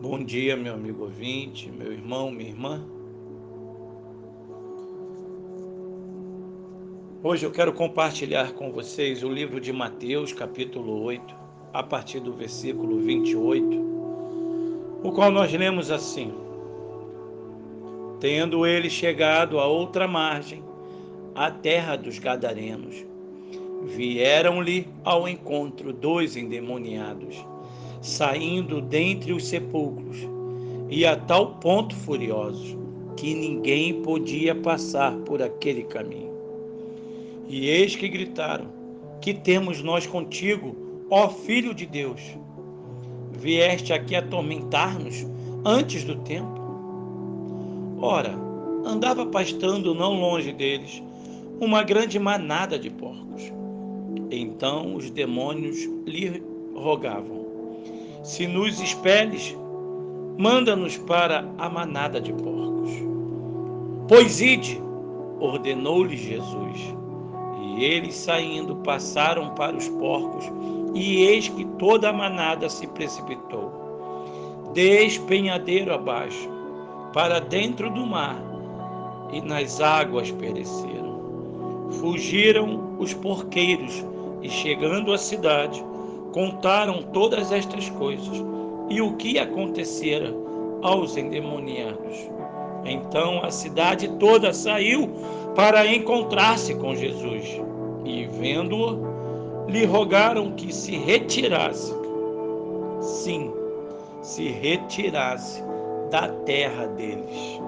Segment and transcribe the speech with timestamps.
[0.00, 2.86] Bom dia, meu amigo ouvinte, meu irmão, minha irmã.
[7.20, 11.34] Hoje eu quero compartilhar com vocês o livro de Mateus, capítulo 8,
[11.72, 16.32] a partir do versículo 28, o qual nós lemos assim:
[18.20, 20.62] Tendo ele chegado a outra margem,
[21.34, 23.04] a terra dos Gadarenos,
[23.82, 27.44] vieram-lhe ao encontro dois endemoniados
[28.00, 30.18] saindo dentre os sepulcros,
[30.90, 32.76] e a tal ponto furiosos
[33.16, 36.32] que ninguém podia passar por aquele caminho.
[37.48, 38.66] E eis que gritaram:
[39.20, 40.76] Que temos nós contigo,
[41.10, 42.20] ó Filho de Deus?
[43.32, 45.26] Vieste aqui atormentar-nos
[45.64, 46.58] antes do tempo?
[48.00, 48.34] Ora,
[48.84, 51.02] andava pastando não longe deles
[51.60, 53.52] uma grande manada de porcos.
[54.30, 56.42] Então os demônios lhe
[56.74, 57.47] rogavam:
[58.22, 59.56] se nos expeles,
[60.38, 62.90] manda-nos para a manada de porcos.
[64.08, 64.80] Pois ide,
[65.40, 66.94] ordenou-lhe Jesus.
[67.60, 70.50] E eles saindo passaram para os porcos,
[70.94, 73.70] e eis que toda a manada se precipitou,
[74.72, 76.48] despenhadeiro abaixo,
[77.12, 78.42] para dentro do mar,
[79.32, 81.88] e nas águas pereceram.
[82.00, 84.04] Fugiram os porqueiros,
[84.42, 85.84] e chegando à cidade,
[86.32, 88.44] contaram todas estas coisas
[88.88, 90.34] e o que acontecera
[90.82, 92.30] aos endemoniados.
[92.84, 95.10] Então a cidade toda saiu
[95.54, 97.60] para encontrar-se com Jesus
[98.04, 101.92] e, vendo-o, lhe rogaram que se retirasse.
[103.00, 103.52] Sim,
[104.22, 105.62] se retirasse
[106.10, 107.60] da terra deles.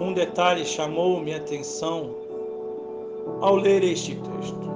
[0.00, 2.21] Um detalhe chamou minha atenção
[3.42, 4.72] ao ler este texto.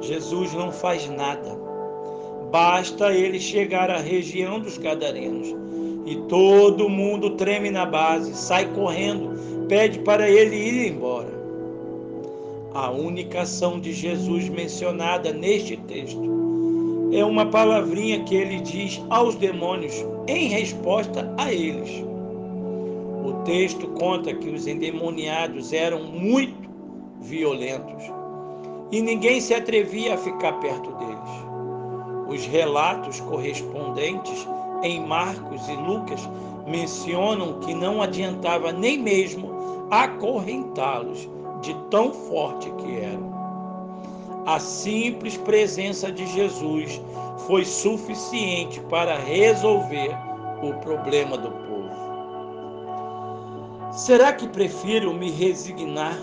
[0.00, 1.56] Jesus não faz nada.
[2.50, 5.54] Basta ele chegar à região dos Gadarenos
[6.04, 11.34] e todo mundo treme na base, sai correndo, pede para ele ir embora.
[12.74, 16.36] A única ação de Jesus mencionada neste texto
[17.12, 19.94] é uma palavrinha que ele diz aos demônios
[20.26, 22.04] em resposta a eles.
[23.24, 26.65] O texto conta que os endemoniados eram muito
[27.20, 28.02] violentos,
[28.90, 31.46] e ninguém se atrevia a ficar perto deles.
[32.28, 34.46] Os relatos correspondentes
[34.82, 36.28] em Marcos e Lucas
[36.66, 41.28] mencionam que não adiantava nem mesmo acorrentá-los
[41.60, 43.34] de tão forte que eram.
[44.46, 47.00] A simples presença de Jesus
[47.46, 50.16] foi suficiente para resolver
[50.62, 51.66] o problema do povo.
[53.92, 56.18] Será que prefiro me resignar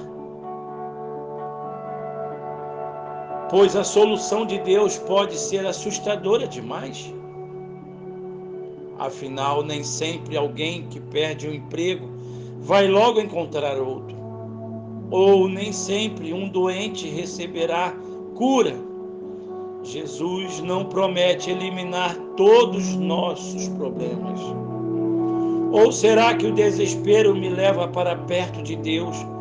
[3.50, 7.14] pois a solução de Deus pode ser assustadora demais.
[8.98, 12.08] Afinal, nem sempre alguém que perde um emprego
[12.60, 14.16] vai logo encontrar outro,
[15.12, 17.94] ou nem sempre um doente receberá
[18.36, 18.76] cura.
[19.84, 24.40] Jesus não promete eliminar todos os nossos problemas.
[25.74, 29.33] Ou será que o desespero me leva para perto de Deus?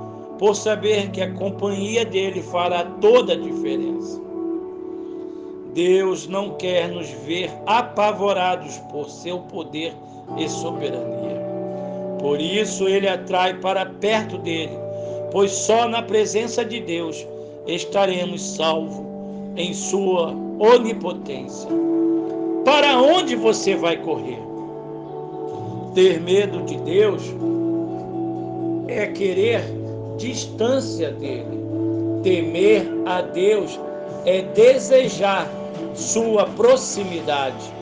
[0.42, 4.20] Por saber que a companhia dele fará toda a diferença.
[5.72, 9.94] Deus não quer nos ver apavorados por seu poder
[10.36, 11.40] e soberania.
[12.18, 14.76] Por isso ele atrai para perto dele,
[15.30, 17.24] pois só na presença de Deus
[17.68, 19.00] estaremos salvos
[19.56, 21.70] em sua onipotência.
[22.64, 24.40] Para onde você vai correr?
[25.94, 27.22] Ter medo de Deus
[28.88, 29.81] é querer
[30.16, 31.62] distância dele.
[32.22, 33.78] Temer a Deus
[34.24, 35.48] é desejar
[35.94, 37.72] sua proximidade.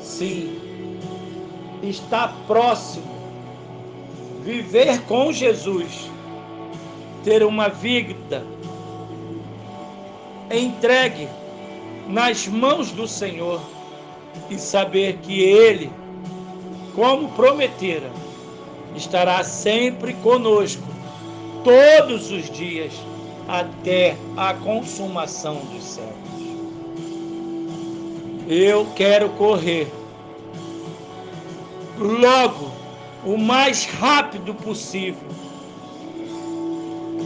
[0.00, 0.58] Sim,
[1.82, 3.14] está próximo.
[4.42, 6.10] Viver com Jesus,
[7.22, 8.44] ter uma vida
[10.50, 11.28] entregue
[12.06, 13.60] nas mãos do Senhor
[14.50, 15.90] e saber que Ele,
[16.94, 18.10] como prometera,
[18.94, 20.93] estará sempre conosco
[21.64, 22.92] todos os dias
[23.48, 26.24] até a consumação dos séculos.
[28.46, 29.90] Eu quero correr
[31.98, 32.70] logo,
[33.24, 35.28] o mais rápido possível,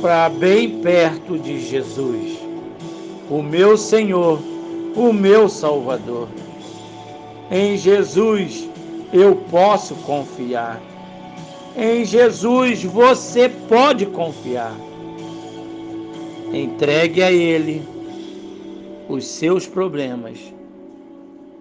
[0.00, 2.38] para bem perto de Jesus,
[3.28, 4.38] o meu Senhor,
[4.94, 6.28] o meu Salvador.
[7.50, 8.68] Em Jesus
[9.12, 10.80] eu posso confiar.
[11.76, 14.76] Em Jesus você pode confiar.
[16.52, 17.82] Entregue a Ele
[19.08, 20.38] os seus problemas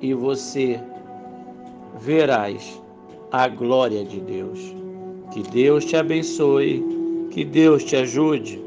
[0.02, 0.80] e você
[2.00, 2.82] verás
[3.32, 4.60] a glória de Deus.
[5.34, 6.84] Que Deus te abençoe,
[7.32, 8.67] que Deus te ajude.